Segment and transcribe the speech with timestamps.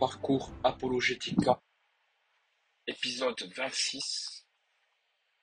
[0.00, 1.60] Parcours Apologetica,
[2.86, 4.46] épisode 26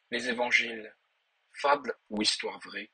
[0.09, 0.95] Les évangiles,
[1.53, 2.89] fable ou histoire vraie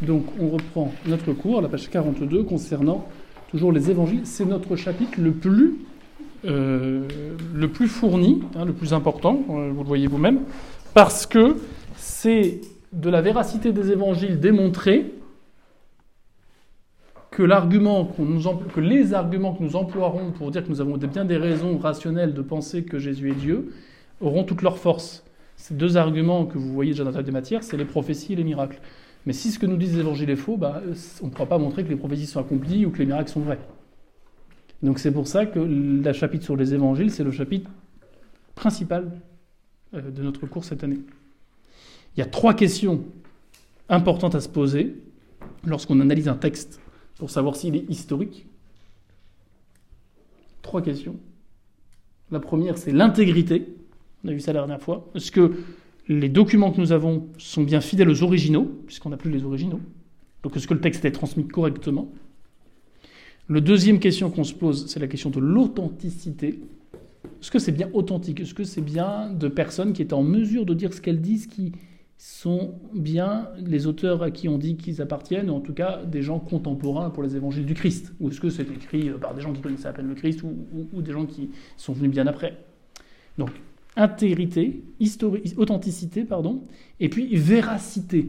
[0.00, 3.06] Donc on reprend notre cours la page 42 concernant
[3.50, 4.24] toujours les évangiles.
[4.24, 5.84] C'est notre chapitre le plus,
[6.46, 7.06] euh,
[7.52, 10.46] le plus fourni, hein, le plus important, euh, vous le voyez vous-même,
[10.94, 11.58] parce que
[11.96, 12.62] c'est
[12.94, 15.19] de la véracité des évangiles démontrée
[17.40, 18.04] que, l'argument
[18.74, 22.34] que les arguments que nous emploierons pour dire que nous avons bien des raisons rationnelles
[22.34, 23.72] de penser que Jésus est Dieu
[24.20, 25.24] auront toute leur force.
[25.56, 28.34] Ces deux arguments que vous voyez déjà dans la table des matières, c'est les prophéties
[28.34, 28.78] et les miracles.
[29.24, 30.82] Mais si ce que nous disent les évangiles est faux, bah,
[31.22, 33.40] on ne pourra pas montrer que les prophéties sont accomplies ou que les miracles sont
[33.40, 33.58] vrais.
[34.82, 37.70] Donc c'est pour ça que le chapitre sur les évangiles, c'est le chapitre
[38.54, 39.12] principal
[39.94, 40.98] euh, de notre cours cette année.
[42.16, 43.02] Il y a trois questions
[43.88, 44.94] importantes à se poser
[45.64, 46.80] lorsqu'on analyse un texte
[47.20, 48.46] pour savoir s'il est historique.
[50.62, 51.16] Trois questions.
[52.30, 53.66] La première, c'est l'intégrité.
[54.24, 55.06] On a vu ça la dernière fois.
[55.14, 55.52] Est-ce que
[56.08, 59.80] les documents que nous avons sont bien fidèles aux originaux, puisqu'on n'a plus les originaux?
[60.42, 62.10] Donc est-ce que le texte est transmis correctement?
[63.48, 66.58] Le deuxième question qu'on se pose, c'est la question de l'authenticité.
[67.42, 68.40] Est-ce que c'est bien authentique?
[68.40, 71.48] Est-ce que c'est bien de personnes qui étaient en mesure de dire ce qu'elles disent,
[71.48, 71.72] qui
[72.22, 76.20] sont bien les auteurs à qui on dit qu'ils appartiennent, ou en tout cas des
[76.20, 78.12] gens contemporains pour les évangiles du Christ.
[78.20, 81.00] Ou est-ce que c'est écrit par des gens qui connaissaient à peine le Christ, ou,
[81.00, 82.58] des gens qui sont venus bien après.
[83.38, 83.48] Donc,
[83.96, 84.84] intégrité,
[85.56, 86.64] authenticité, pardon,
[87.00, 88.28] et puis véracité.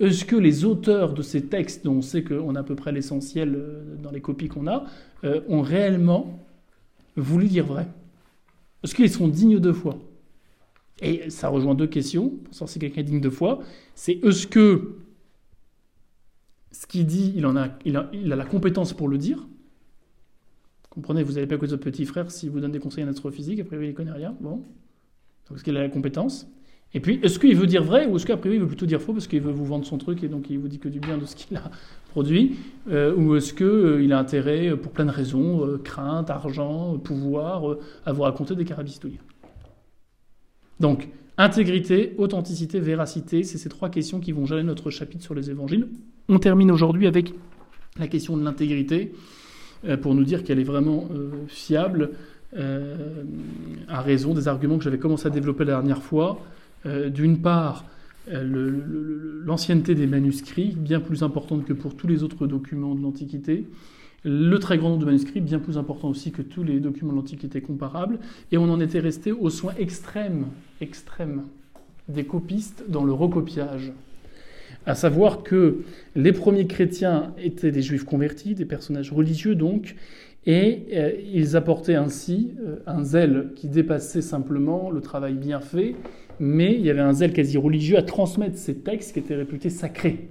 [0.00, 2.92] Est-ce que les auteurs de ces textes, dont on sait qu'on a à peu près
[2.92, 4.86] l'essentiel euh, dans les copies qu'on a,
[5.24, 6.38] euh, ont réellement
[7.14, 7.86] voulu dire vrai?
[8.82, 9.98] Est-ce qu'ils sont dignes de foi?
[11.00, 13.60] Et ça rejoint deux questions, pour savoir si quelqu'un est digne de foi.
[13.94, 14.96] C'est est-ce que
[16.72, 19.46] ce qu'il dit, il, en a, il, a, a la compétence pour le dire?
[20.90, 23.60] Comprenez, vous n'allez pas écouter votre petit frère s'il vous donne des conseils en astrophysique,
[23.60, 24.34] après il ne connaît rien.
[24.40, 24.64] Bon.
[25.54, 26.46] Est-ce qu'il a la compétence?
[26.94, 29.00] Et puis, est-ce qu'il veut dire vrai ou est-ce qu'à priori il veut plutôt dire
[29.00, 31.00] faux parce qu'il veut vous vendre son truc et donc il vous dit que du
[31.00, 31.70] bien de ce qu'il a
[32.10, 32.56] produit?
[32.90, 36.98] Euh, Ou est-ce qu'il a intérêt, euh, pour plein de raisons, euh, crainte, argent, euh,
[36.98, 39.18] pouvoir, euh, à vous raconter des carabistouilles?
[40.80, 45.50] Donc, intégrité, authenticité, véracité, c'est ces trois questions qui vont jalonner notre chapitre sur les
[45.50, 45.88] évangiles.
[46.28, 47.32] On termine aujourd'hui avec
[47.98, 49.12] la question de l'intégrité
[49.86, 52.10] euh, pour nous dire qu'elle est vraiment euh, fiable
[52.56, 53.24] euh,
[53.88, 56.40] à raison des arguments que j'avais commencé à développer la dernière fois.
[56.84, 57.84] D'une part,
[58.30, 63.66] l'ancienneté des manuscrits, bien plus importante que pour tous les autres documents de l'Antiquité.
[64.24, 67.16] Le très grand nombre de manuscrits, bien plus important aussi que tous les documents de
[67.18, 68.18] l'Antiquité comparables.
[68.50, 70.46] Et on en était resté au soin extrême,
[70.80, 71.44] extrême
[72.08, 73.92] des copistes dans le recopiage.
[74.86, 75.84] À savoir que
[76.16, 79.94] les premiers chrétiens étaient des juifs convertis, des personnages religieux donc,
[80.46, 85.94] et euh, ils apportaient ainsi euh, un zèle qui dépassait simplement le travail bien fait,
[86.40, 89.70] mais il y avait un zèle quasi religieux à transmettre ces textes qui étaient réputés
[89.70, 90.28] sacrés,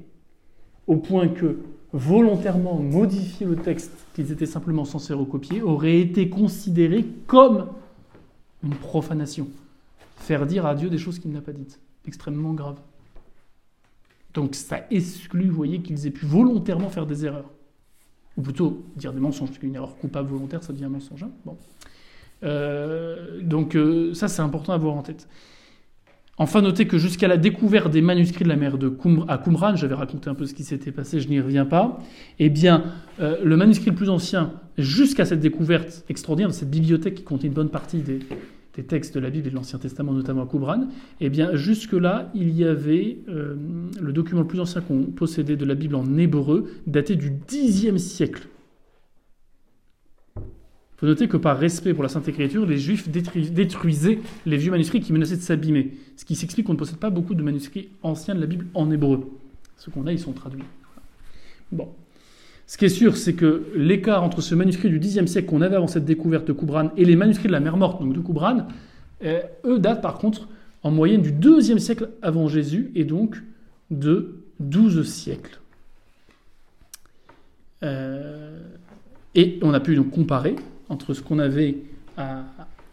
[0.87, 1.57] au point que
[1.93, 7.67] volontairement modifier le texte qu'ils étaient simplement censés recopier aurait été considéré comme
[8.63, 9.47] une profanation.
[10.17, 11.79] Faire dire à Dieu des choses qu'il n'a pas dites.
[12.05, 12.77] Extrêmement grave.
[14.33, 17.49] Donc ça exclut, vous voyez, qu'ils aient pu volontairement faire des erreurs.
[18.35, 21.23] Ou plutôt dire des mensonges, parce qu'une erreur coupable volontaire, ça devient un mensonge.
[21.23, 21.31] hein.
[21.43, 21.57] Bon.
[22.43, 25.27] Euh, donc euh, ça, c'est important à avoir en tête.
[26.39, 30.29] Enfin, notez que jusqu'à la découverte des manuscrits de la mer de Qumran, j'avais raconté
[30.29, 31.99] un peu ce qui s'était passé, je n'y reviens pas,
[32.37, 32.83] eh bien,
[33.19, 37.47] euh, le manuscrit le plus ancien, jusqu'à cette découverte extraordinaire de cette bibliothèque qui contient
[37.47, 38.19] une bonne partie des,
[38.75, 40.87] des textes de la Bible et de l'Ancien Testament, notamment à Qumran,
[41.19, 43.55] eh bien, jusque-là, il y avait euh,
[43.99, 47.97] le document le plus ancien qu'on possédait de la Bible en hébreu, daté du Xe
[47.97, 48.47] siècle.
[50.97, 54.57] Il faut noter que par respect pour la Sainte Écriture, les Juifs détruis- détruisaient les
[54.57, 55.91] vieux manuscrits qui menaçaient de s'abîmer.
[56.15, 58.89] Ce qui s'explique qu'on ne possède pas beaucoup de manuscrits anciens de la Bible en
[58.89, 59.29] hébreu.
[59.77, 60.63] Ce qu'on a, ils sont traduits.
[61.71, 61.89] Bon.
[62.65, 65.75] Ce qui est sûr, c'est que l'écart entre ce manuscrit du Xe siècle qu'on avait
[65.75, 68.67] avant cette découverte de Qumran et les manuscrits de la mer morte, donc de Qumran,
[69.23, 70.47] euh, eux datent par contre
[70.81, 73.41] en moyenne du IIe siècle avant Jésus et donc
[73.91, 75.59] de 12 siècles.
[77.83, 78.59] Euh,
[79.35, 80.55] et on a pu donc comparer
[80.89, 81.77] entre ce qu'on avait
[82.17, 82.43] à,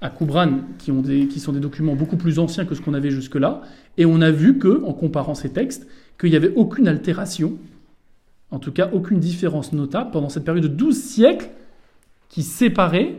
[0.01, 3.63] à qui sont des documents beaucoup plus anciens que ce qu'on avait jusque-là,
[3.97, 5.87] et on a vu que, en comparant ces textes,
[6.21, 7.59] qu'il n'y avait aucune altération,
[8.51, 11.49] en tout cas aucune différence notable pendant cette période de 12 siècles
[12.29, 13.17] qui séparait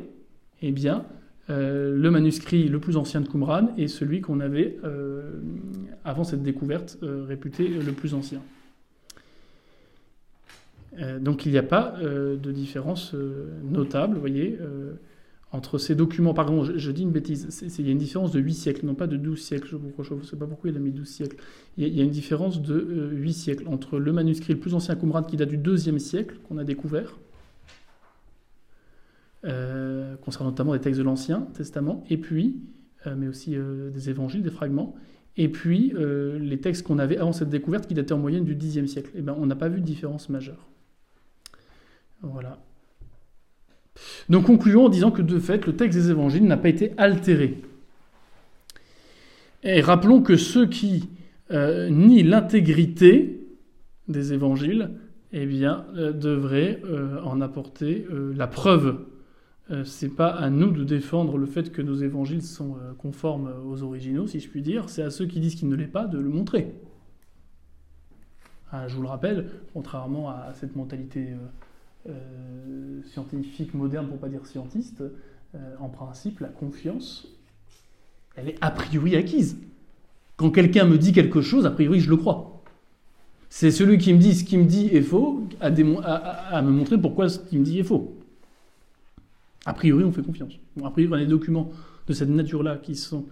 [0.62, 1.04] eh bien,
[1.50, 5.42] euh, le manuscrit le plus ancien de Qumran et celui qu'on avait euh,
[6.04, 8.42] avant cette découverte euh, réputé le plus ancien.
[11.00, 14.58] Euh, donc il n'y a pas euh, de différence euh, notable, voyez,
[15.52, 16.34] entre ces documents.
[16.34, 19.08] Pardon, je, dis une bêtise, il y a une différence de 8 siècles, non pas
[19.08, 21.38] de 12 siècles, je ne sais pas pourquoi il a mis 12 siècles.
[21.78, 25.24] Il y a, une différence de 8 siècles entre le manuscrit le plus ancien Qumran
[25.24, 27.18] qui date du 2e siècle, qu'on a découvert,
[30.22, 32.62] concernant notamment des textes de l'Ancien Testament, et puis,
[33.16, 33.56] mais aussi
[33.94, 34.96] des évangiles, des fragments,
[35.38, 35.94] et puis
[36.40, 39.12] les textes qu'on avait avant cette découverte qui dataient en moyenne du 10e siècle.
[39.16, 40.68] Eh ben, on n'a pas vu de différence majeure.
[42.26, 42.60] Voilà.
[44.30, 47.62] Donc concluons en disant que de fait, le texte des évangiles n'a pas été altéré.
[49.64, 51.10] Et rappelons que ceux qui
[51.52, 53.42] euh, nient l'intégrité
[54.08, 54.92] des évangiles,
[55.32, 59.06] eh bien, euh, devraient euh, en apporter la preuve.
[59.84, 64.28] c'est pas à nous de défendre le fait que nos évangiles sont conformes aux originaux,
[64.28, 64.90] si je puis dire.
[64.90, 66.76] C'est à ceux qui disent qu'il ne l'est pas de le montrer.
[68.72, 71.30] Ah, je vous le rappelle, contrairement à cette mentalité
[72.08, 75.02] euh, scientifique moderne, pour pas dire scientiste,
[75.56, 77.28] euh, en principe, la confiance,
[78.36, 79.58] elle est a priori acquise.
[80.38, 82.62] Quand quelqu'un me dit quelque chose, a priori, je le crois.
[83.50, 87.30] C'est celui qui me dit ce qu'il me dit est faux à, me montrer pourquoi
[87.30, 88.18] ce qu'il me dit est faux.
[89.66, 90.54] A priori, on fait confiance.
[90.84, 91.72] a priori, on a des documents
[92.08, 93.26] de cette nature-là qui sont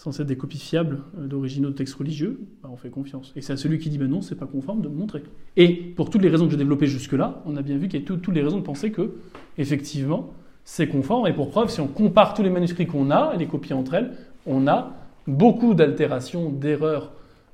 [0.00, 3.32] censés être des copies fiables euh, d'originaux de textes religieux, bah, on fait confiance.
[3.36, 5.22] Et c'est à celui qui dit ben non, c'est pas conforme de montrer.
[5.56, 8.02] Et pour toutes les raisons que j'ai développées jusque-là, on a bien vu qu'il y
[8.02, 9.16] a toutes les raisons de penser que,
[9.58, 10.32] effectivement,
[10.64, 11.26] c'est conforme.
[11.26, 13.92] Et pour preuve, si on compare tous les manuscrits qu'on a et les copies entre
[13.92, 14.12] elles,
[14.46, 14.94] on a
[15.26, 17.12] beaucoup d'altérations, d'erreurs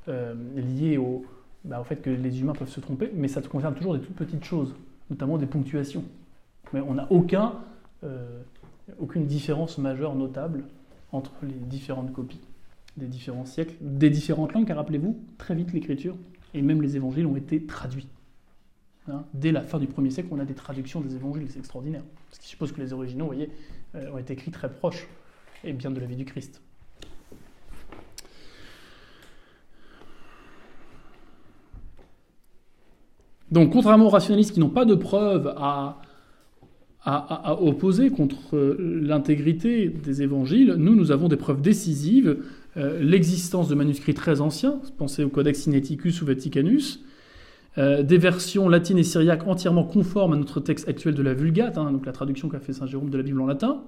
[0.08, 1.24] euh, liées au,
[1.64, 4.14] bah, au fait que les humains peuvent se tromper, mais ça concerne toujours des toutes
[4.14, 4.72] petites choses,
[5.10, 6.04] notamment des ponctuations.
[6.72, 7.54] Mais on n'a aucun,
[8.04, 8.40] euh,
[9.00, 10.62] aucune différence majeure notable
[11.12, 12.40] entre les différentes copies
[12.96, 16.16] des différents siècles, des différentes langues, car rappelez-vous, très vite l'écriture
[16.54, 18.08] et même les évangiles ont été traduits.
[19.08, 22.02] Hein, dès la fin du 1er siècle, on a des traductions des évangiles, c'est extraordinaire.
[22.32, 23.50] Ce qui suppose que les originaux, vous voyez,
[23.94, 25.06] euh, ont été écrits très proches
[25.62, 26.60] et bien de la vie du Christ.
[33.50, 35.98] Donc, contrairement aux rationalistes qui n'ont pas de preuves à
[37.08, 42.38] à, opposer contre euh, l'intégrité des évangiles, nous, nous avons des preuves décisives.
[42.76, 47.04] Euh, l'existence de manuscrits très anciens, pensez au Codex Sinaiticus ou Vaticanus,
[47.78, 51.78] euh, des versions latines et syriaques entièrement conformes à notre texte actuel de la Vulgate,
[51.78, 53.82] hein, donc la traduction qu'a fait Saint Jérôme de la Bible en latin.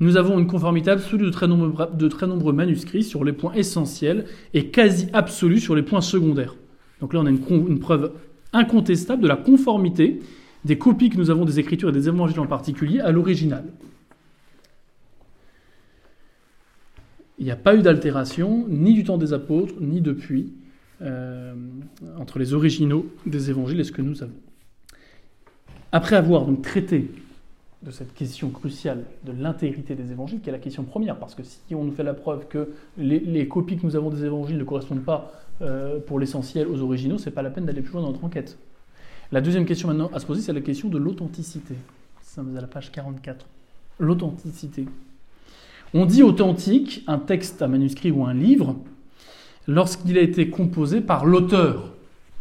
[0.00, 4.24] Nous avons une conformité absolue de très, nombreux, manuscrits sur les points essentiels
[4.54, 6.56] et quasi absolue sur les points secondaires.
[7.00, 8.12] Donc là, on a une preuve
[8.52, 10.20] incontestable de la conformité
[10.66, 13.64] des copies que nous avons des Écritures et des Évangiles en particulier à l'original.
[17.38, 20.54] Il n'y a pas eu d'altération, ni du temps des apôtres, ni depuis,
[21.02, 21.54] euh,
[22.18, 24.32] entre les originaux des évangiles et ce que nous avons.
[25.92, 27.10] Après avoir donc traité
[27.82, 31.42] de cette question cruciale de l'intégrité des évangiles, qui est la question première, parce que
[31.42, 34.64] si on nous fait la preuve que les, copies que nous avons des évangiles ne
[34.64, 35.30] correspondent pas
[35.60, 38.58] euh, pour l'essentiel aux originaux, c'est pas la peine d'aller plus loin dans notre enquête.
[39.32, 41.74] La deuxième question maintenant à se poser, c'est la question de l'authenticité.
[41.74, 43.46] Nous sommes à la page 44.
[43.98, 44.86] L'authenticité.
[45.94, 48.76] On dit authentique un texte, un manuscrit ou un livre
[49.66, 51.92] lorsqu'il a été composé par l'auteur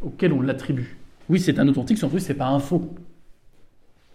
[0.03, 0.97] auquel on l'attribue.
[1.29, 2.93] Oui, c'est un authentique, surtout c'est pas un faux.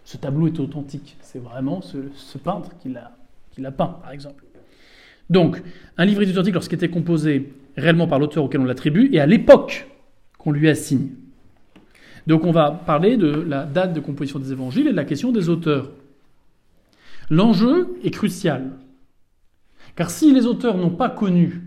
[0.05, 1.17] Ce tableau est authentique.
[1.21, 4.43] C'est vraiment ce, peintre qui l'a peint, par exemple.
[5.29, 5.61] Donc,
[5.97, 9.25] un livre est authentique lorsqu'il été composé réellement par l'auteur auquel on l'attribue et à
[9.25, 9.87] l'époque
[10.37, 11.09] qu'on lui assigne.
[12.27, 15.31] Donc on va parler de la date de composition des évangiles et de la question
[15.31, 15.91] des auteurs.
[17.29, 18.71] L'enjeu est crucial.
[19.95, 21.61] Car si les auteurs n'ont pas connu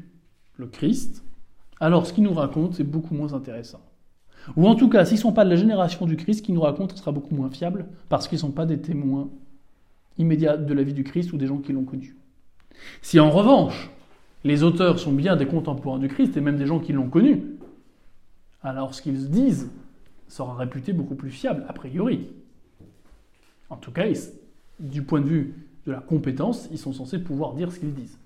[0.56, 1.25] le Christ,
[1.80, 3.80] alors ce qu'ils nous racontent, c'est beaucoup moins intéressant.
[4.56, 6.54] Ou en tout cas, s'ils ne sont pas de la génération du Christ, ce qu'ils
[6.54, 9.28] nous racontent sera beaucoup moins fiable, parce qu'ils ne sont pas des témoins
[10.18, 12.16] immédiats de la vie du Christ ou des gens qui l'ont connu.
[13.02, 13.90] Si en revanche,
[14.44, 17.42] les auteurs sont bien des contemporains du Christ, et même des gens qui l'ont connu,
[18.62, 19.70] alors ce qu'ils disent
[20.28, 22.28] sera réputé beaucoup plus fiable, a priori.
[23.71, 24.04] En tout cas,
[24.81, 25.54] du point de vue
[25.87, 28.19] de la compétence, ils sont censés pouvoir dire ce qu'ils disent.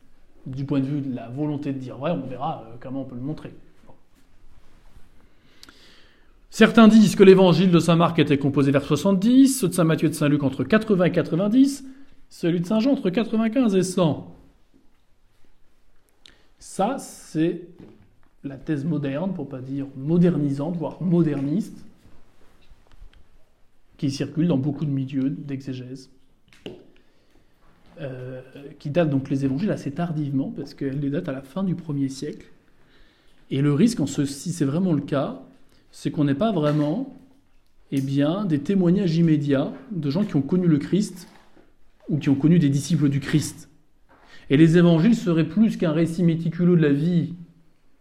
[0.47, 3.05] Du point de vue de la volonté de dire vrai, on verra euh, comment on
[3.05, 3.52] peut le montrer.
[6.50, 10.07] Certains disent que l'évangile de Saint Marc était composé vers 70, ceux de Saint Matthieu
[10.07, 11.85] et de Saint Luc entre 80 et 90,
[12.31, 14.35] celui de Saint Jean entre 95 et 100.
[16.59, 17.69] Ça, c'est
[18.45, 21.85] la thèse moderne, pour pas dire modernisante, voire moderniste,
[23.99, 26.11] qui circulent dans beaucoup de milieux d'exégèse,
[28.00, 28.40] euh,
[28.78, 31.75] qui datent donc les évangiles assez tardivement, parce qu'elles les datent à la fin du
[31.75, 32.47] 1er siècle.
[33.50, 35.43] Et le risque, en ce, si c'est vraiment le cas,
[35.90, 37.14] c'est qu'on n'ait pas vraiment
[37.90, 41.28] eh bien, des témoignages immédiats de gens qui ont connu le Christ
[42.09, 43.69] ou qui ont connu des disciples du Christ.
[44.50, 47.35] Et les évangiles seraient plus qu'un récit méticuleux de la vie,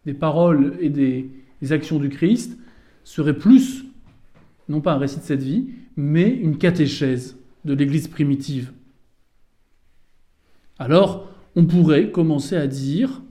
[0.06, 1.30] des paroles et des,
[1.72, 2.58] actions du Christ,
[3.04, 3.86] seraient plus,
[4.70, 8.72] non pas un récit de cette vie, mais une catéchèse de l'Église primitive.
[10.80, 13.22] Alors, on pourrait commencer à dire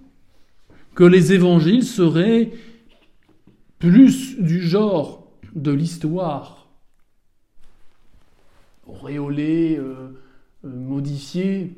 [0.95, 2.53] que les évangiles seraient
[3.79, 6.69] plus du genre de l'histoire,
[8.87, 10.09] auréolée, euh,
[10.65, 11.75] euh, modifiée,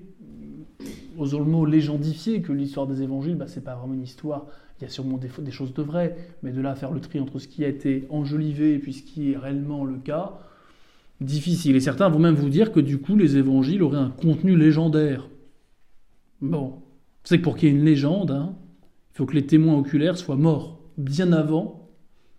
[1.18, 4.46] osons le mot que l'histoire des évangiles, bah, c'est pas vraiment une histoire.
[4.80, 7.18] Il y a sûrement des, choses de vraies, mais de là à faire le tri
[7.18, 10.38] entre ce qui a été enjolivé et puis ce qui est réellement le cas,
[11.20, 11.74] difficile.
[11.74, 15.28] Et certains vont même vous dire que du coup, les évangiles auraient un contenu légendaire.
[16.40, 16.74] Bon,
[17.24, 18.54] c'est que pour qu'il y ait une légende, hein,
[19.12, 21.88] il faut que les témoins oculaires soient morts bien avant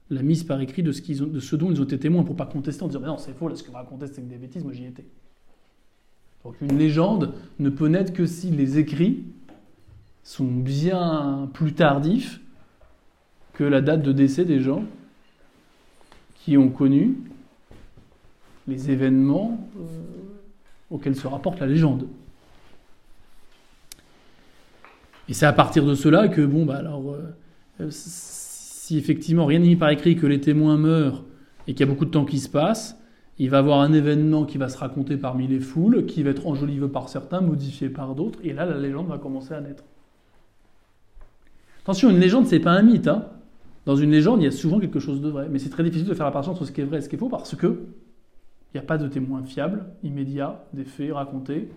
[0.10, 2.88] la mise par écrit de ce, dont ils ont été témoins, pour pas contester en
[2.88, 5.06] disant non, c'est faux, là, ce que vous racontez, c'est des bêtises, moi j'y étais.
[6.44, 9.26] Donc une légende ne peut naître que si les écrits
[10.30, 12.40] sont bien plus tardifs
[13.54, 14.84] que la date de décès des gens
[16.36, 17.18] qui ont connu
[18.68, 19.82] les événements euh,
[20.92, 22.06] auxquels se rapporte la légende.
[25.28, 27.12] Et c'est à partir de cela que, bon, bah alors,
[27.82, 31.24] euh, si effectivement rien n'est mis par écrit, que les témoins meurent
[31.66, 33.02] et qu'il y a beaucoup de temps qui se passe,
[33.40, 36.30] il va y avoir un événement qui va se raconter parmi les foules, qui va
[36.30, 39.84] être enjolivé par certains, modifié par d'autres, et là la légende va commencer à naître.
[41.84, 43.08] Attention, une légende, c'est pas un mythe.
[43.08, 43.26] Hein.
[43.86, 46.08] Dans une légende, il y a souvent quelque chose de vrai, mais c'est très difficile
[46.08, 47.56] de faire la part entre ce qui est vrai et ce qui est faux parce
[47.56, 47.68] que
[48.72, 51.70] il n'y a pas de témoins fiables, immédiats, des faits racontés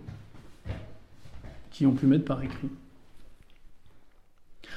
[1.71, 2.69] qui ont pu mettre par écrit.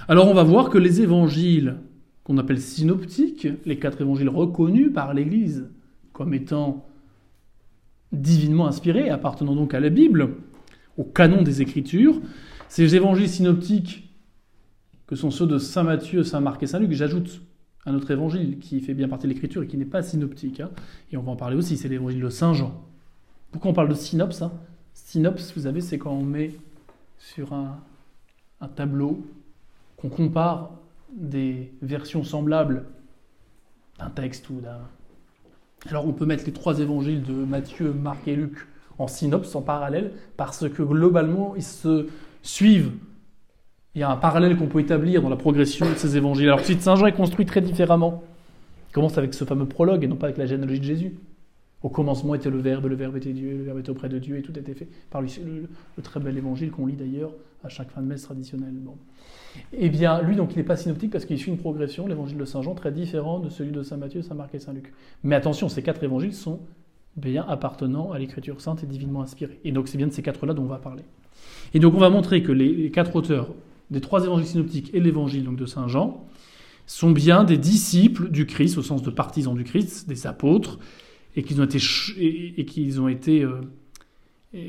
[0.07, 1.77] Alors on va voir que les évangiles
[2.23, 5.69] qu'on appelle synoptiques, les quatre évangiles reconnus par l'Église,
[6.13, 6.85] comme étant
[8.13, 10.35] divinement inspirés, appartenant donc à la Bible,
[10.97, 12.21] au canon des Écritures.
[12.69, 14.04] Ces évangiles synoptiques,
[15.07, 17.41] que sont ceux de Saint Matthieu, Saint Marc et Saint Luc, j'ajoute
[17.85, 20.71] un autre évangile qui fait bien partie de l'Écriture et qui n'est pas synoptique, hein.
[21.11, 22.83] et on va en parler aussi, c'est l'évangile de Saint Jean.
[23.51, 24.51] Pourquoi on parle de synopse hein?
[24.93, 26.51] Synopse, vous savez, c'est quand on met
[27.17, 27.77] sur un,
[28.75, 29.23] tableau,
[29.97, 30.71] qu'on compare
[31.15, 32.85] des versions semblables
[33.99, 34.79] d'un texte ou d'un
[35.89, 39.61] alors on peut mettre les trois évangiles de Matthieu, Marc et Luc en synopse, en
[39.61, 42.07] parallèle, parce que globalement, ils se
[42.41, 42.91] suivent.
[43.95, 46.47] Il y a un parallèle qu'on peut établir dans la progression de ces évangiles.
[46.47, 48.23] Alors, Saint Jean est construit très différemment.
[48.89, 51.15] Il commence avec ce fameux prologue et non pas avec la généalogie de Jésus.
[51.81, 54.37] Au commencement était le Verbe, le Verbe était Dieu, le Verbe était auprès de Dieu,
[54.37, 55.27] et tout était fait par le,
[55.97, 57.31] le très bel évangile qu'on lit d'ailleurs
[57.63, 58.73] à chaque fin de messe traditionnelle.
[58.73, 58.95] Bon.
[59.71, 62.45] Eh bien, lui, donc, il n'est pas synoptique parce qu'il suit une progression, l'évangile de
[62.45, 64.93] Saint Jean, très différent de celui de Saint Matthieu, Saint Marc et Saint Luc.
[65.23, 66.59] Mais attention, ces quatre évangiles sont
[67.15, 69.59] bien appartenant à l'écriture sainte et divinement inspirée.
[69.63, 71.03] Et donc, c'est bien de ces quatre-là dont on va parler.
[71.73, 73.49] Et donc, on va montrer que les, quatre auteurs
[73.91, 76.25] des trois évangiles synoptiques et l'évangile de Saint Jean
[76.87, 80.79] sont bien des disciples du Christ, au sens de partisans du Christ, des apôtres,
[81.35, 81.79] et qu'ils ont été,
[82.17, 83.61] et, qu'ils ont été euh,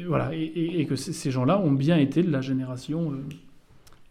[0.06, 3.16] voilà, et, que ces gens-là ont bien été de la génération euh,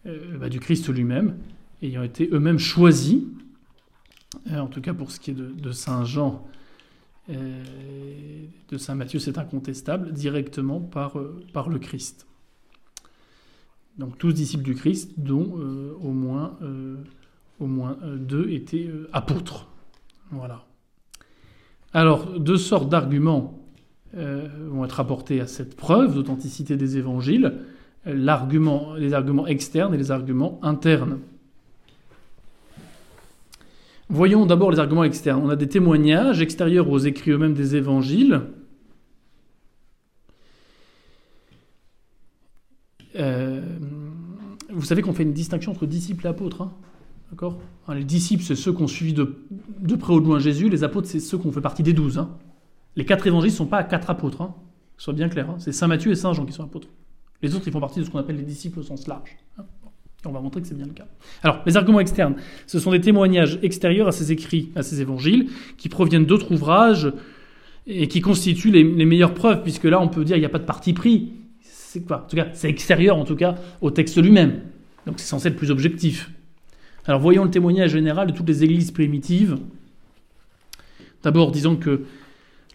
[0.06, 1.36] euh, bah, du Christ lui-même,
[1.82, 3.18] ayant été eux-mêmes choisis,
[4.50, 6.46] en tout cas pour ce qui est de, Saint Jean,
[7.28, 11.16] de Saint Matthieu, c'est incontestable, directement par,
[11.52, 12.26] par le Christ.
[13.98, 15.58] Donc tous disciples du Christ, dont
[16.02, 16.58] au moins,
[17.60, 19.68] au moins deux étaient apôtres.
[20.30, 20.64] Voilà.
[21.94, 23.58] Alors, deux sortes d'arguments
[24.12, 27.54] vont être apportés à cette preuve d'authenticité des évangiles
[28.06, 31.18] les arguments externes et les arguments internes.
[34.08, 35.42] Voyons d'abord les arguments externes.
[35.44, 38.42] On a des témoignages extérieurs aux écrits eux-mêmes des évangiles.
[43.16, 43.60] Euh,
[44.76, 46.62] vous savez qu'on fait une distinction entre disciples et apôtres.
[46.62, 46.72] Hein
[47.30, 47.58] D'accord?
[47.92, 49.24] Les disciples, c'est ceux qui ont suivi de,
[49.96, 50.68] près ou de loin Jésus.
[50.68, 52.18] Les apôtres, c'est ceux qui ont fait partie des douze.
[52.18, 52.30] Hein.
[52.94, 54.42] Les quatre évangiles ne sont pas quatre apôtres.
[54.42, 54.54] Hein.
[54.96, 55.50] Soit bien clair.
[55.50, 55.56] Hein.
[55.58, 56.88] C'est Saint Matthieu et Saint Jean qui sont apôtres.
[57.42, 59.36] Les autres, ils font partie de ce qu'on appelle les disciples au sens large.
[60.24, 61.06] On va montrer que c'est bien le cas.
[61.42, 62.34] Alors, les arguments externes,
[62.66, 67.12] ce sont des témoignages extérieurs à ces écrits, à ces évangiles, qui proviennent d'autres ouvrages
[67.86, 70.58] et qui constituent les, meilleures preuves, puisque là, on peut dire qu'il n'y a pas
[70.58, 71.34] de parti pris.
[71.96, 74.60] C'est En tout cas, c'est extérieur, en tout cas, au texte lui-même.
[75.06, 76.30] Donc, c'est censé être plus objectif.
[77.06, 79.58] Alors, voyons le témoignage général de toutes les églises primitives.
[81.22, 82.04] D'abord, disons que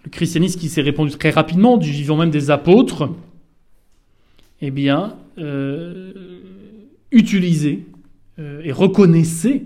[0.04, 3.10] le christianisme qui s'est répandu très rapidement, du vivant même des apôtres,
[4.62, 6.13] eh bien, euh,
[7.12, 7.86] utilisez
[8.40, 9.66] euh, et reconnaissez,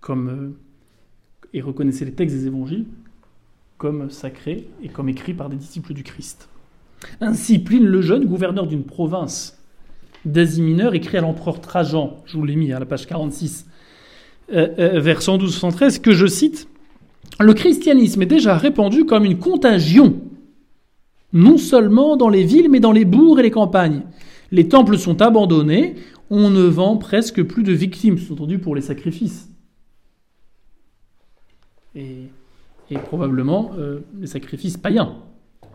[0.00, 0.58] comme, euh,
[1.52, 2.86] et reconnaissez les textes des évangiles,
[3.76, 6.48] comme sacrés et comme écrits par des disciples du Christ.
[7.20, 9.58] Ainsi, Pline le Jeune, gouverneur d'une province
[10.24, 13.66] d'Asie mineure, écrit à l'empereur Trajan, je vous l'ai mis à la page 46,
[14.52, 16.68] euh, euh, vers 112-113, que je cite
[17.40, 20.20] Le christianisme est déjà répandu comme une contagion,
[21.32, 24.02] non seulement dans les villes, mais dans les bourgs et les campagnes.
[24.50, 25.96] Les temples sont abandonnés,
[26.30, 29.50] on ne vend presque plus de victimes, sous-entendu pour les sacrifices.
[31.94, 32.28] Et,
[33.04, 35.16] probablement euh, les sacrifices païens.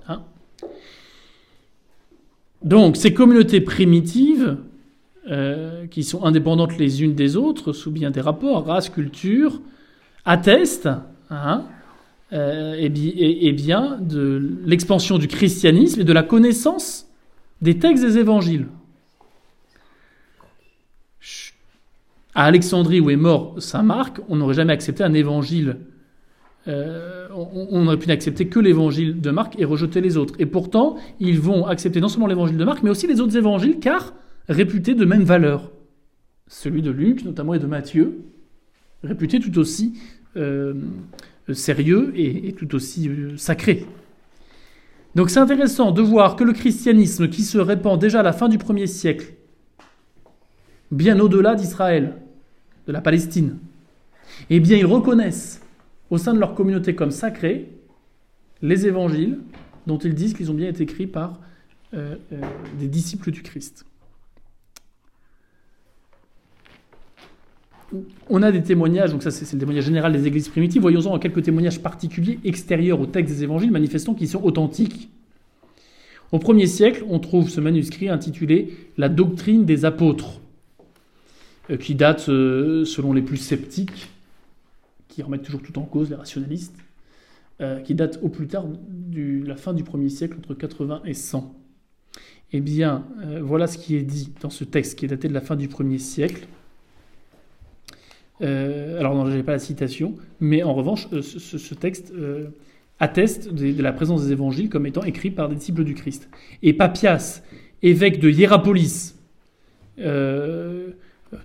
[0.07, 0.23] Hein.
[2.63, 4.57] Donc, ces communautés primitives
[5.29, 9.61] euh, qui sont indépendantes les unes des autres, sous bien des rapports, race, culture,
[10.25, 10.89] attestent
[11.29, 11.63] hein,
[12.31, 17.07] euh, et, bien de l'expansion du christianisme et de la connaissance
[17.61, 18.67] des textes des évangiles.
[22.35, 25.77] À Alexandrie, où est mort Saint Marc, on n'aurait jamais accepté un évangile.
[26.67, 30.35] Euh, on n'aurait pu n'accepter que l'évangile de Marc et rejeter les autres.
[30.39, 33.79] Et pourtant, ils vont accepter non seulement l'évangile de Marc, mais aussi les autres évangiles,
[33.79, 34.13] car
[34.47, 35.71] réputés de même valeur.
[36.47, 38.19] Celui de Luc, notamment, et de Matthieu,
[39.03, 39.93] réputés tout aussi
[40.37, 40.73] euh,
[41.51, 43.85] sérieux et, tout aussi euh, sacrés.
[45.15, 48.49] Donc c'est intéressant de voir que le christianisme qui se répand déjà à la fin
[48.49, 49.33] du premier siècle,
[50.91, 52.15] bien au-delà d'Israël,
[52.87, 53.57] de la Palestine,
[54.49, 55.62] eh bien ils reconnaissent
[56.09, 57.69] au sein de leur communauté comme sacrés
[58.61, 59.39] les évangiles
[59.87, 61.39] dont ils disent qu'ils ont bien été écrits par
[61.93, 62.15] euh,
[62.79, 63.85] des disciples du Christ.
[68.29, 71.43] on a des témoignages, donc ça c'est le témoignage général des églises primitives, voyons-en quelques
[71.43, 75.09] témoignages particuliers extérieurs au texte des évangiles, manifestant qu'ils sont authentiques.
[76.31, 80.41] Au premier siècle, on trouve ce manuscrit intitulé La doctrine des apôtres,
[81.69, 84.09] euh, qui date, euh, selon les plus sceptiques,
[85.13, 86.75] qui remettent toujours tout en cause, les rationalistes,
[87.61, 91.13] euh, qui date au plus tard de la fin du premier siècle, entre 80 et
[91.13, 91.53] 100.
[92.55, 93.07] Eh bien,
[93.41, 95.67] voilà ce qui est dit dans ce texte qui est daté de la fin du
[95.67, 96.47] premier siècle.
[98.41, 102.47] Euh, alors, je n'ai pas la citation, mais en revanche, euh, ce, texte euh,
[102.99, 106.29] atteste de, la présence des évangiles comme étant écrits par des disciples du Christ.
[106.61, 107.41] Et Papias,
[107.81, 109.15] évêque de Hierapolis,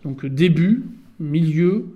[0.02, 0.85] donc début,
[1.20, 1.87] milieu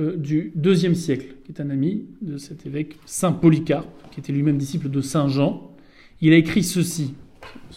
[0.00, 4.58] du deuxième siècle, qui est un ami de cet évêque Saint Polycarpe, qui était lui-même
[4.58, 5.70] disciple de Saint Jean,
[6.20, 7.14] il a écrit ceci,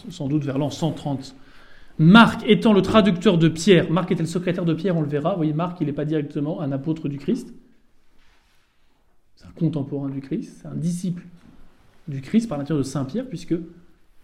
[0.08, 1.36] sans doute vers l'an 130
[1.98, 5.30] Marc étant le traducteur de Pierre, Marc était le secrétaire de Pierre, on le verra.
[5.32, 7.52] Vous voyez, Marc, il n'est pas directement un apôtre du Christ.
[9.36, 11.22] C'est un contemporain du Christ, c'est un disciple
[12.08, 13.54] du Christ par nature de Saint Pierre, puisque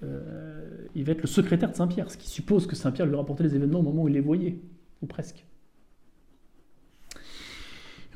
[0.02, 3.16] euh, va être le secrétaire de Saint Pierre, ce qui suppose que Saint Pierre lui
[3.16, 4.58] rapportait les événements au moment où il les voyait,
[5.02, 5.44] ou presque.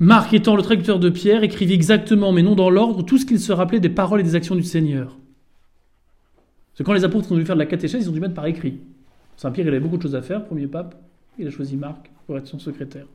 [0.02, 3.38] Marc étant le traducteur de Pierre, écrivit exactement, mais non dans l'ordre, tout ce qu'il
[3.38, 5.16] se rappelait des paroles et des actions du Seigneur.
[6.74, 8.46] C'est quand les apôtres ont dû faire de la catéchèse, ils ont dû mettre par
[8.46, 8.80] écrit.
[9.36, 11.00] Saint-Pierre, il avait beaucoup de choses à faire, premier pape,
[11.38, 13.06] il a choisi Marc pour être son secrétaire.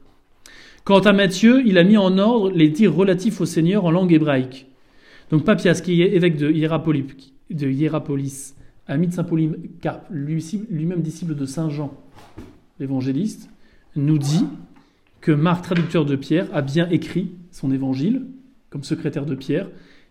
[0.86, 4.14] Quant à Matthieu, il a mis en ordre les dires relatifs au Seigneur en langue
[4.14, 4.68] hébraïque.
[5.30, 8.56] Donc Papias, qui est évêque de Hierapolis, de Hierapolis
[8.88, 11.94] ami de Saint Polycarpe, lui-même disciple de Saint Jean,
[12.80, 13.50] l'évangéliste,
[13.98, 14.46] nous dit
[15.22, 18.26] que Marc, traducteur de Pierre, a bien écrit son évangile
[18.70, 19.70] comme secrétaire de Pierre,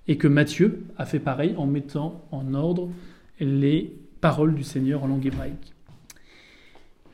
[0.09, 2.89] et que Matthieu a fait pareil en mettant en ordre
[3.41, 5.75] les paroles du Seigneur en langue hébraïque.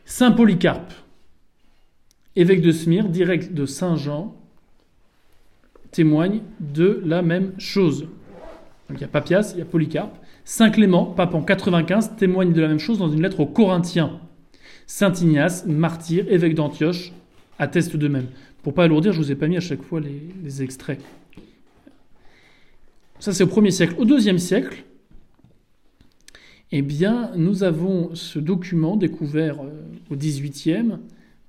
[0.04, 0.92] Saint Polycarpe,
[2.36, 4.36] évêque de Smyrne, direct de Saint Jean,
[5.90, 8.02] témoigne de la même chose.
[8.88, 10.16] Donc il y a Papias, il y a Polycarpe.
[10.44, 14.20] Saint Clément, pape en 95, témoigne de la même chose dans une lettre aux Corinthiens.
[14.86, 17.12] Saint Ignace, martyr, évêque d'Antioche,
[17.62, 18.26] atteste de même.
[18.62, 21.00] Pour pas alourdir, je vous ai pas mis à chaque fois les, extraits.
[23.18, 23.94] Ça, c'est au premier siècle.
[23.98, 24.84] Au deuxième siècle,
[26.72, 29.70] eh bien, nous avons ce document découvert euh,
[30.10, 30.98] au XVIIIe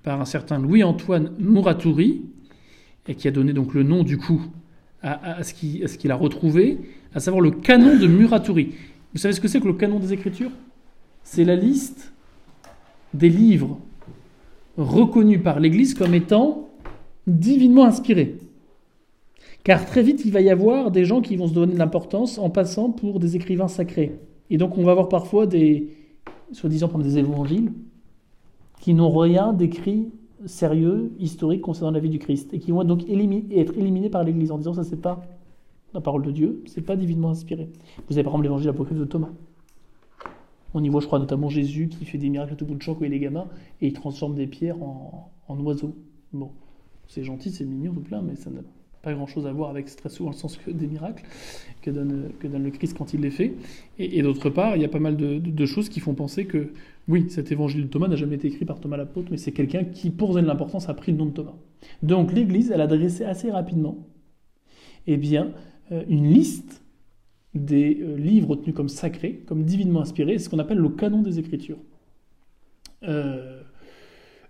[0.03, 2.21] par un certain Louis-Antoine Muratouri,
[3.07, 4.45] et qui a donné donc le nom du coup
[5.01, 6.77] à, ce qu'il a retrouvé,
[7.13, 8.75] à savoir le canon de Muratori.
[9.13, 10.51] Vous savez ce que c'est que le canon des Écritures?
[11.23, 12.13] C'est la liste
[13.13, 13.79] des livres
[14.77, 16.69] reconnus par l'Église comme étant
[17.27, 18.37] divinement inspirés.
[19.63, 22.37] Car très vite, il va y avoir des gens qui vont se donner de l'importance
[22.37, 24.19] en passant pour des écrivains sacrés.
[24.49, 25.87] Et donc on va avoir parfois des,
[26.51, 27.71] soi-disant des évangiles,
[28.81, 30.09] qui n'ont rien d'écrit
[30.45, 34.51] sérieux, historique concernant la vie du Christ, et qui vont donc être éliminés par l'Église
[34.51, 35.21] en disant ça c'est pas
[35.93, 37.69] la parole de Dieu, c'est pas divinement inspiré.
[38.09, 39.29] Vous avez par exemple l'évangile apocryphe de Thomas.
[40.73, 42.81] On y voit, je crois, notamment Jésus qui fait des miracles à tout bout de
[42.81, 43.47] champ quand il est gamin,
[43.81, 45.95] et il transforme des pierres en, oiseaux.
[46.31, 46.51] Bon,
[47.07, 48.61] c'est gentil, c'est mignon, tout plein, mais ça n'a
[49.03, 51.25] pas grand-chose à voir avec très souvent le sens des miracles
[51.81, 53.53] que donne, que donne le Christ quand il les fait.
[53.99, 56.71] Et, d'autre part, il y a pas mal de, choses qui font penser que,
[57.07, 59.83] oui, cet évangile de Thomas n'a jamais été écrit par Thomas l'apôtre, mais c'est quelqu'un
[59.83, 61.55] qui, pour donner de l'importance, a pris le nom de Thomas.
[62.01, 64.07] Donc l'Église, elle a dressé assez rapidement
[65.07, 65.51] eh bien,
[65.91, 66.82] euh, une liste
[67.53, 71.21] des euh, livres retenus comme sacrés, comme divinement inspirés, c'est ce qu'on appelle le canon
[71.21, 71.77] des Écritures.
[73.03, 73.61] Euh,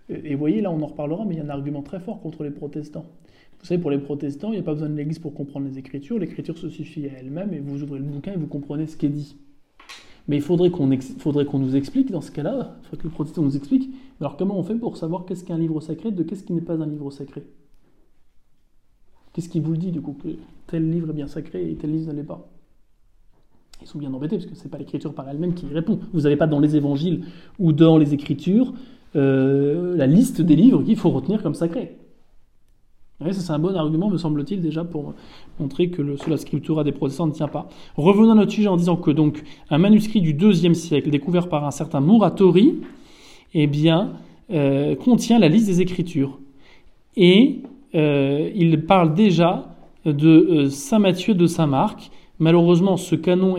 [0.08, 2.44] et voyez, là on en reparlera, mais il y a un argument très fort contre
[2.44, 3.06] les protestants.
[3.60, 5.78] Vous savez, pour les protestants, il n'y a pas besoin de l'Église pour comprendre les
[5.78, 6.18] Écritures.
[6.18, 9.06] L'Écriture se suffit à elle-même et vous ouvrez le bouquin et vous comprenez ce qui
[9.06, 9.36] est dit.
[10.28, 13.42] Mais il faudrait qu'on qu'on nous explique dans ce cas-là, il faudrait que les protestants
[13.42, 13.90] nous expliquent,
[14.20, 16.80] alors comment on fait pour savoir qu'est-ce qu'un livre sacré de qu'est-ce qui n'est pas
[16.82, 17.42] un livre sacré?
[19.32, 20.28] Qu'est-ce qui vous le dit du coup que
[20.66, 22.53] tel livre est bien sacré et tel livre ne l'est pas?
[23.82, 25.98] Ils sont bien embêtés parce que ce n'est pas l'écriture par elle-même qui y répond.
[26.12, 27.24] Vous n'avez pas dans les évangiles
[27.58, 28.72] ou dans les écritures
[29.16, 31.96] euh, la liste des livres qu'il faut retenir comme sacrés
[33.32, 35.14] c'est un bon argument, me semble-t-il, déjà pour
[35.58, 37.68] montrer que le, la scriptura des protestants ne tient pas.
[37.96, 41.64] Revenons à notre sujet en disant que donc un manuscrit du IIe siècle, découvert par
[41.64, 42.80] un certain Muratori,
[43.54, 44.14] eh bien,
[44.52, 46.38] euh, contient la liste des Écritures.
[47.16, 47.62] Et
[47.94, 49.70] euh, il parle déjà
[50.04, 52.10] de Saint Matthieu de Saint Marc.
[52.38, 53.56] Malheureusement, ce canon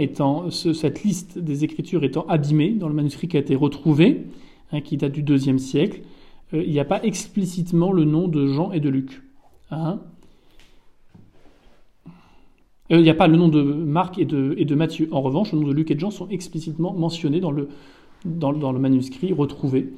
[0.50, 4.26] cette liste des Écritures étant abîmée dans le manuscrit qui a été retrouvé,
[4.72, 6.02] hein, qui date du IIe siècle,
[6.54, 9.24] il n'y a pas explicitement le nom de Jean et de Luc.
[9.72, 10.00] Hein
[12.92, 15.08] euh, il n'y a pas le nom de Marc et de, Matthieu.
[15.12, 19.34] En revanche, le nom de Luc et de Jean sont explicitement mentionnés dans le, manuscrit
[19.34, 19.94] retrouvé,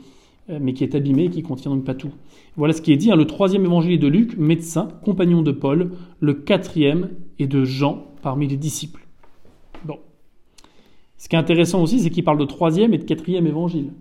[0.50, 2.12] euh, mais qui est abîmé et qui contient donc pas tout.
[2.56, 3.12] Voilà ce qui est dit.
[3.12, 3.16] Hein.
[3.16, 5.92] le troisième évangile est de Luc, médecin, compagnon de Paul.
[6.20, 7.10] Le quatrième
[7.40, 9.06] est de Jean, parmi les disciples.
[9.86, 9.99] Bon.
[11.17, 13.91] Ce qui est intéressant aussi, c'est qu'il parle de troisième et de quatrième évangile.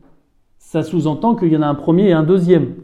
[0.58, 2.74] Ça sous-entend qu'il y en a un premier et un deuxième.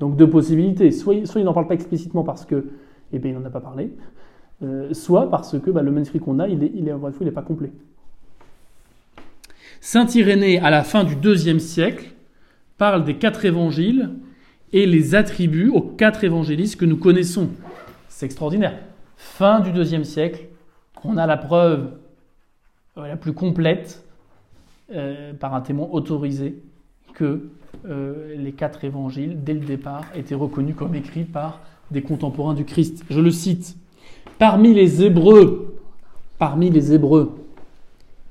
[0.00, 0.90] Donc deux possibilités.
[0.90, 2.66] Soit, il n'en parle pas explicitement parce que,
[3.12, 3.90] eh bien, il n'en a pas parlé,
[4.62, 7.32] euh, soit parce que bah, le manuscrit qu'on a, il est, il est, il n'est
[7.32, 7.72] pas complet.
[9.80, 12.14] Saint Irénée, à la fin du deuxième siècle,
[12.78, 14.10] parle des quatre évangiles
[14.72, 17.50] et les attribue aux quatre évangélistes que nous connaissons.
[18.08, 18.78] C'est extraordinaire.
[19.16, 20.46] Fin du deuxième siècle,
[21.04, 21.92] on a la preuve
[22.98, 24.04] euh, la plus complète
[24.94, 26.62] euh, par un témoin autorisé
[27.14, 27.48] que
[27.88, 32.64] euh, les quatre évangiles, dès le départ, étaient reconnus comme écrits par des contemporains du
[32.64, 33.04] Christ.
[33.10, 33.76] Je le cite.
[34.38, 35.76] Parmi les Hébreux,
[36.38, 37.36] parmi les Hébreux,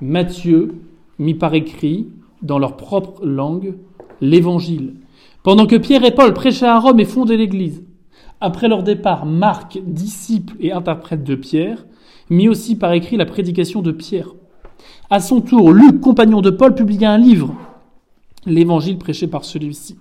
[0.02, 0.76] Matthieu
[1.18, 2.10] mit par écrit,
[2.42, 3.76] dans leur propre langue,
[4.22, 4.96] l'évangile.
[5.42, 7.84] Pendant que Pierre et Paul prêchaient à Rome et fondaient l'Église.
[8.42, 11.86] Après leur départ, Marc, disciple et interprète de Pierre,
[12.30, 14.34] mit aussi par écrit la prédication de Pierre.
[15.10, 17.56] À son tour, Luc, compagnon de Paul, publia un livre
[18.46, 19.98] l'évangile prêché par celui-ci.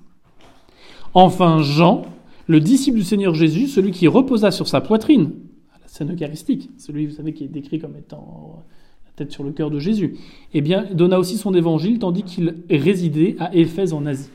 [1.15, 2.03] Enfin, Jean,
[2.47, 5.33] le disciple du Seigneur Jésus, celui qui reposa sur sa poitrine,
[5.81, 8.65] la scène eucharistique, celui, vous savez, qui est décrit comme étant
[9.07, 10.17] la tête sur le cœur de Jésus,
[10.53, 14.31] eh bien, donna aussi son évangile tandis qu'il résidait à Éphèse en Asie.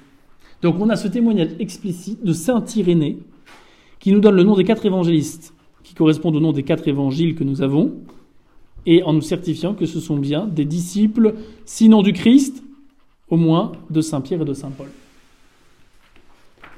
[0.61, 3.19] Donc on a ce témoignage explicite de Saint Irénée
[3.99, 7.35] qui nous donne le nom des quatre évangélistes, qui correspondent au nom des quatre évangiles
[7.35, 7.93] que nous avons,
[8.85, 11.35] et en nous certifiant que ce sont bien des disciples,
[11.65, 12.63] sinon du Christ,
[13.29, 14.87] au moins de Saint Pierre et de Saint Paul.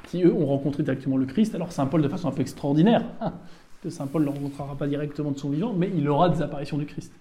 [0.10, 3.06] Qui eux ont rencontré directement le Christ, alors Saint Paul de façon un peu extraordinaire,
[3.22, 3.34] hein,
[3.82, 6.78] que Saint Paul ne rencontrera pas directement de son vivant, mais il aura des apparitions
[6.78, 7.14] du Christ.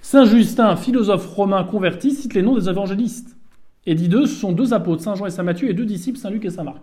[0.00, 3.36] Saint Justin, philosophe romain converti, cite les noms des évangélistes.
[3.84, 6.18] Et dit deux, ce sont deux apôtres, Saint Jean et Saint Matthieu, et deux disciples,
[6.18, 6.82] Saint Luc et Saint Marc.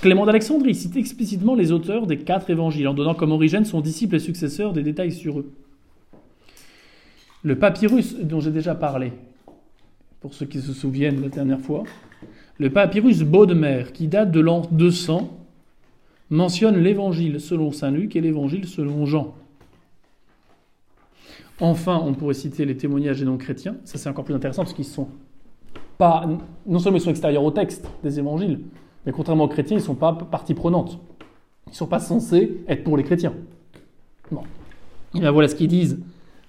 [0.00, 4.16] Clément d'Alexandrie cite explicitement les auteurs des quatre évangiles, en donnant comme origine son disciple
[4.16, 5.52] et successeur des détails sur eux.
[7.42, 9.12] Le papyrus dont j'ai déjà parlé,
[10.20, 11.84] pour ceux qui se souviennent la dernière fois,
[12.58, 15.38] le papyrus Baudemer, qui date de l'an 200,
[16.30, 19.34] mentionne l'évangile selon saint Luc et l'évangile selon Jean.
[21.60, 23.76] Enfin, on pourrait citer les témoignages des non-chrétiens.
[23.84, 25.08] Ça, c'est encore plus intéressant parce qu'ils sont
[25.98, 26.26] pas.
[26.66, 28.60] Non seulement ils sont extérieurs au texte des évangiles,
[29.06, 30.98] mais contrairement aux chrétiens, ils ne sont pas partie prenante.
[31.66, 33.34] Ils ne sont pas censés être pour les chrétiens.
[34.30, 34.42] Bon.
[35.14, 35.98] Voilà ce qu'ils disent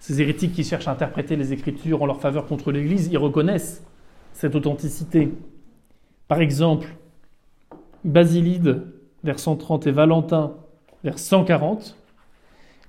[0.02, 3.84] ces hérétiques qui cherchent à interpréter les Écritures en leur faveur contre l'Église, ils reconnaissent
[4.34, 5.32] cette authenticité.
[6.28, 6.96] Par exemple,
[8.04, 8.88] Basilide,
[9.24, 10.56] vers 130, et Valentin,
[11.04, 11.96] vers 140,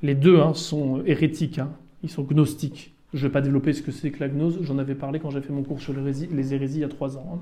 [0.02, 1.70] les deux hein, sont hérétiques, hein.
[2.02, 2.94] ils sont gnostiques.
[3.12, 5.28] Je ne vais pas développer ce que c'est que la gnose, j'en avais parlé quand
[5.28, 7.34] j'ai fait mon cours sur les hérésies il y a trois ans.
[7.34, 7.38] Hein.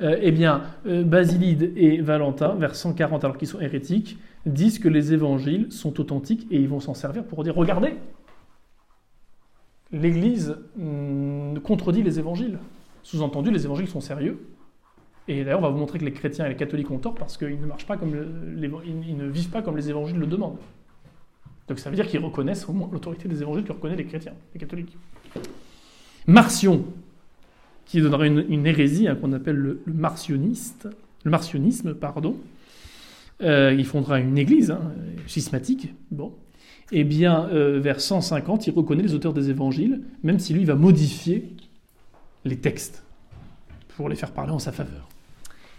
[0.00, 4.88] Euh, eh bien, euh, Basilide et Valentin, vers 140, alors qu'ils sont hérétiques, disent que
[4.88, 7.94] les évangiles sont authentiques et ils vont s'en servir pour dire regardez,
[9.90, 12.58] l'Église mm, contredit les évangiles.
[13.02, 14.46] Sous-entendu, les évangiles sont sérieux.
[15.26, 17.36] Et d'ailleurs, on va vous montrer que les chrétiens et les catholiques ont tort parce
[17.36, 18.14] qu'ils ne marchent pas comme
[18.56, 20.56] ils ne vivent pas comme les évangiles le demandent.
[21.68, 24.32] Donc ça veut dire qu'ils reconnaissent au moins l'autorité des évangiles que reconnaissent les chrétiens,
[24.54, 24.96] les catholiques.
[26.26, 26.84] Marcion,
[27.88, 30.88] qui donnera une, hérésie hein, qu'on appelle le, marcioniste,
[31.24, 32.36] le marcionisme, pardon.
[33.42, 34.92] Euh, il fondera une église hein,
[35.26, 35.88] schismatique.
[36.10, 36.34] Bon,
[36.92, 40.74] eh bien, euh, vers 150, il reconnaît les auteurs des évangiles, même si lui va
[40.74, 41.48] modifier
[42.44, 43.04] les textes
[43.96, 45.08] pour les faire parler en sa faveur.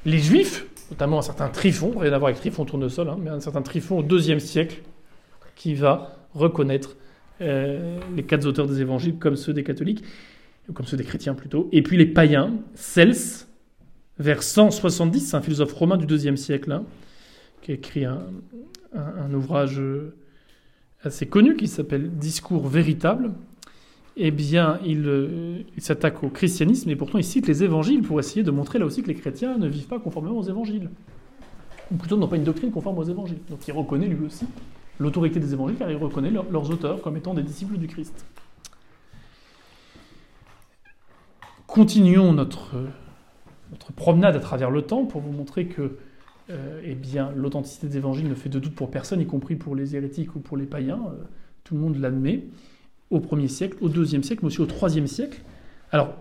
[0.06, 3.39] Les juifs, notamment un certain Tryphon, rien à voir avec Tryphon Tournesol, hein, mais un
[3.39, 4.82] certain Tryphon au IIe siècle,
[5.56, 6.95] qui va reconnaître
[7.41, 10.04] euh, les quatre auteurs des évangiles comme ceux des catholiques,
[10.74, 11.70] comme ceux des chrétiens plutôt.
[11.72, 13.16] Et puis les païens, Cels,
[14.18, 16.84] vers 170, un philosophe romain du IIe siècle, hein,
[17.62, 18.20] qui a écrit un,
[19.34, 19.82] ouvrage
[21.04, 23.32] assez connu qui s'appelle Discours véritable.
[24.18, 28.44] Eh bien, il, il s'attaque au christianisme et pourtant il cite les évangiles pour essayer
[28.44, 30.90] de montrer là aussi que les chrétiens ne vivent pas conformément aux évangiles.
[31.92, 33.40] Ou plutôt n'ont pas une doctrine conforme aux évangiles.
[33.50, 34.46] Donc il reconnaît lui aussi
[35.00, 38.26] l'autorité des évangiles car il reconnaît leurs auteurs comme étant des disciples du Christ.
[41.80, 42.76] Continuons notre,
[43.96, 45.96] promenade à travers le temps pour vous montrer que
[46.50, 49.78] euh, eh bien, l'authenticité des évangiles ne fait de doute pour personne, y compris pour
[49.78, 51.00] les hérétiques ou pour les païens.
[51.08, 51.24] Euh,
[51.63, 52.44] tout le monde l'admet
[53.12, 55.42] au 1er siècle, au 2e siècle, mais aussi au 3e siècle.
[55.94, 56.15] Alors,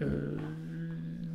[0.00, 0.34] euh,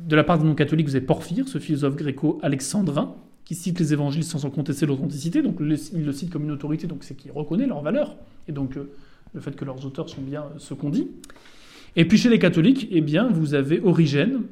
[0.04, 3.14] de la part des non-catholiques, vous avez Porphyre, ce philosophe gréco-alexandrin,
[3.44, 6.88] qui cite les évangiles sans en contester l'authenticité, donc il le cite comme une autorité,
[6.88, 8.16] donc c'est qu'il reconnaît leur valeur,
[8.48, 8.76] et donc
[9.32, 11.06] le fait que leurs auteurs sont bien ce qu'on dit.
[11.96, 14.42] Et puis chez les catholiques, eh bien, vous avez Origène,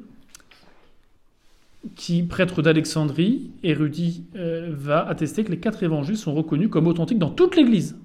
[1.95, 7.19] qui, prêtre d'Alexandrie, érudit, euh, va attester que les quatre évangiles sont reconnus comme authentiques
[7.19, 7.95] dans toute l'Église.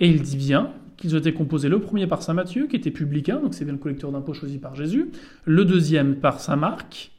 [0.00, 2.90] Et il dit bien qu'ils ont été composés le premier par Saint Matthieu, qui était
[2.90, 5.10] publicain, donc c'est bien le collecteur d'impôts choisi par Jésus,
[5.44, 7.12] le deuxième par Saint Marc,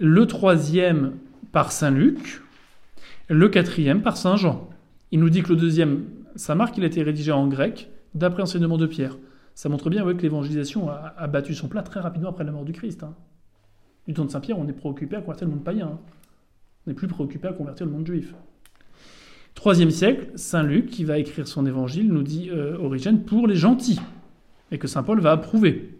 [0.00, 1.12] le troisième
[1.52, 2.42] par Saint Luc,
[3.28, 4.68] le quatrième par Saint Jean.
[5.12, 8.42] Il nous dit que le deuxième, Saint Marc, il a été rédigé en grec, d'après
[8.42, 9.16] enseignement de Pierre.
[9.56, 12.72] Ça montre bien que l'évangélisation a, battu son plat très rapidement après la mort du
[12.72, 13.02] Christ.
[13.02, 13.14] Hein.
[14.06, 15.86] Du temps de Saint Pierre, on est préoccupé à convertir le monde païen.
[15.94, 15.98] Hein.
[16.86, 18.34] On n'est plus préoccupé à convertir le monde juif.
[19.54, 23.56] Troisième siècle, Saint Luc, qui va écrire son évangile, nous dit euh, Origène pour les
[23.56, 23.98] gentils,
[24.70, 25.98] et que Saint Paul va approuver.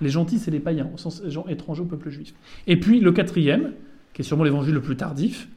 [0.00, 2.34] Les gentils, c'est les païens, au sens gens étrangers au peuple juif.
[2.66, 3.72] Et puis le quatrième,
[4.14, 5.48] qui est sûrement l'évangile le plus tardif,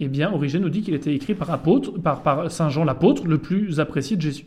[0.00, 3.36] eh bien, Origène nous dit qu'il était écrit par, apôtre, par, Saint Jean l'apôtre, le
[3.36, 4.46] plus apprécié de Jésus.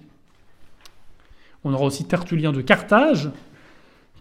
[1.63, 3.29] On aura aussi Tertullien de Carthage,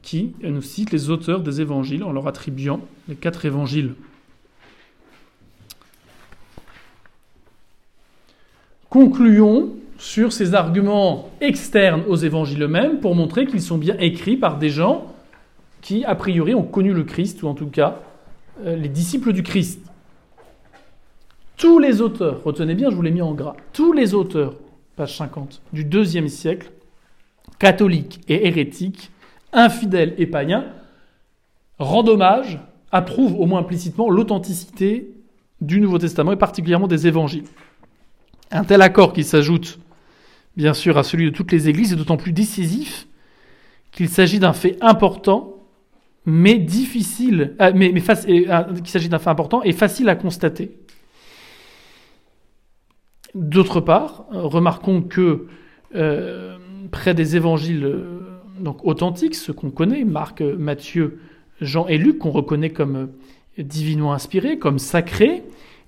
[0.03, 3.95] qui nous cite les auteurs des évangiles en leur attribuant les quatre évangiles.
[8.89, 14.59] Concluons sur ces arguments externes aux évangiles eux-mêmes pour montrer qu'ils sont bien écrits par
[14.59, 15.15] des gens
[15.83, 18.01] qui, a priori, ont connu le Christ, ou en tout cas
[18.65, 19.81] euh, les disciples du Christ.
[21.57, 24.55] Tous les auteurs, retenez bien, je vous l'ai mis en gras, tous les auteurs,
[24.97, 26.71] page 50, du deuxième siècle,
[27.61, 29.13] catholiques et hérétiques,
[29.53, 30.65] infidèles et païens,
[31.79, 32.59] rendent hommage,
[32.91, 35.13] approuvent au moins implicitement l'authenticité
[35.61, 37.45] du Nouveau Testament et particulièrement des évangiles.
[38.51, 39.79] Un tel accord qui s'ajoute
[40.57, 43.07] bien sûr à celui de toutes les églises est d'autant plus décisif
[43.93, 45.57] qu'il s'agit d'un fait important
[46.27, 50.77] mais difficile, euh, mais, euh, qu'il s'agit d'un fait important et facile à constater.
[53.35, 55.47] D'autre part, remarquons que
[55.95, 56.59] euh,
[56.91, 57.99] près des évangiles
[58.59, 61.19] donc authentiques, ceux qu'on connaît, Marc, Matthieu,
[61.61, 63.09] Jean et Luc, qu'on reconnaît comme
[63.59, 65.43] divinement inspirés, comme sacrés,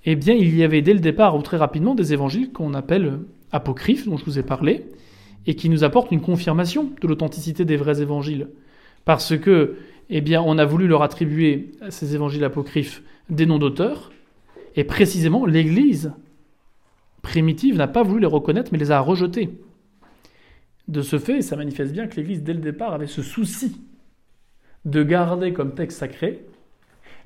[0.05, 3.20] eh bien, il y avait dès le départ ou très rapidement des évangiles qu'on appelle
[3.52, 4.87] apocryphes, dont je vous ai parlé,
[5.46, 8.48] et qui nous apportent une confirmation de l'authenticité des vrais évangiles.
[9.05, 9.76] Parce que
[10.11, 14.12] eh bien, on a voulu leur attribuer à ces évangiles apocryphes des noms d'auteurs,
[14.76, 16.12] et précisément l'Église
[17.22, 19.50] primitive n'a pas voulu les reconnaître, mais les a rejetés.
[20.88, 23.81] De ce fait, ça manifeste bien que l'Église, dès le départ, avait ce souci
[24.85, 26.45] de garder comme texte sacré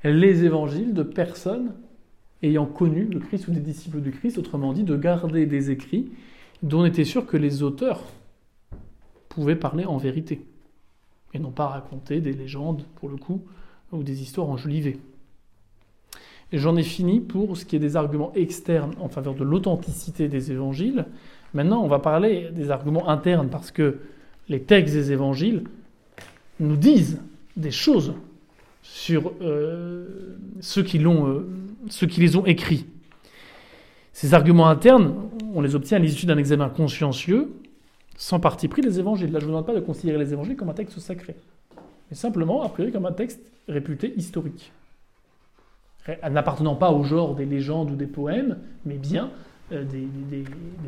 [0.03, 1.73] les évangiles de personnes
[2.43, 6.11] ayant connu le Christ ou des disciples du Christ, autrement dit, de garder des écrits
[6.61, 8.03] dont on était sûr que les auteurs
[9.29, 10.45] pouvaient parler en vérité
[11.33, 13.41] et non pas raconter des légendes, pour le coup,
[13.91, 14.99] ou des histoires enjolivées.
[16.53, 20.51] J'en ai fini pour ce qui est des arguments externes en faveur de l'authenticité des
[20.51, 21.05] évangiles.
[21.57, 23.97] Maintenant, on va parler des arguments internes, parce que
[24.47, 25.63] les textes des évangiles
[26.59, 27.19] nous disent
[27.55, 28.13] des choses
[28.83, 31.47] sur euh, ceux, qui euh,
[31.89, 32.85] ceux qui les ont écrits.
[34.13, 35.15] Ces arguments internes,
[35.55, 37.51] on les obtient à l'issue d'un examen consciencieux
[38.17, 39.31] sans parti pris les évangiles.
[39.31, 41.35] Là, je ne vous demande pas de considérer les évangiles comme un texte sacré.
[42.11, 44.71] mais simplement, a priori, comme un texte réputé historique.
[46.29, 49.31] N'appartenant pas au genre des légendes ou des poèmes, mais bien
[49.71, 50.07] euh, des,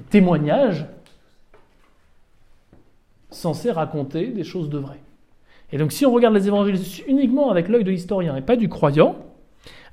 [0.09, 0.85] témoignages
[3.29, 5.03] censés raconter des choses de vraies.
[5.71, 8.69] Et donc si on regarde les évangiles uniquement avec l'œil de l'historien et pas du
[8.69, 9.17] croyant,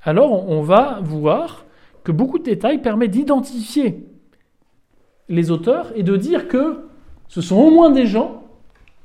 [0.03, 1.65] alors on va voir
[2.03, 4.07] que beaucoup de détails permettent d'identifier
[5.29, 6.87] les auteurs et de dire que
[7.27, 8.43] ce sont au moins des gens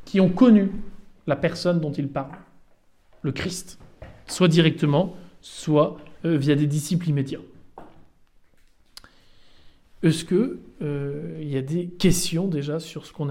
[0.05, 0.71] qui ont connu
[1.27, 2.39] la personne dont ils parlent,
[3.23, 3.79] le Christ,
[4.27, 7.41] soit directement, soit euh, via des disciples immédiats.
[10.03, 13.31] Est-ce qu'il euh, y a des questions déjà sur ce qu'on a vu